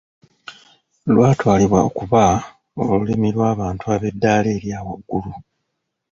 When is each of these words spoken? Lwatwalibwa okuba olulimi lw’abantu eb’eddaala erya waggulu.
Lwatwalibwa 1.13 1.79
okuba 1.89 2.23
olulimi 2.83 3.27
lw’abantu 3.35 3.83
eb’eddaala 3.95 4.49
erya 4.57 4.79
waggulu. 4.85 5.31